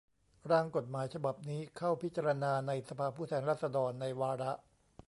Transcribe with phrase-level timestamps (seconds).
[0.51, 4.51] ร่างกฎหมายฉบับนี้เข้าพิจารณาในสภาผู้แทนราษฎรในวาระ